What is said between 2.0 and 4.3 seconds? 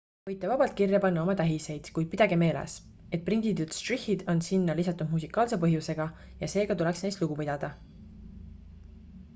pidage meeles et prinditud štrihhid